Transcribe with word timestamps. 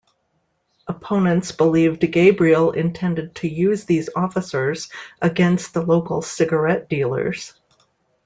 Opponents 0.87 1.51
believed 1.51 2.01
Gabriel 2.11 2.71
intended 2.71 3.35
to 3.35 3.47
use 3.47 3.85
these 3.85 4.09
officers 4.15 4.89
against 5.21 5.75
the 5.75 5.81
local 5.83 6.23
cigarette 6.23 6.89
dealers. 6.89 7.53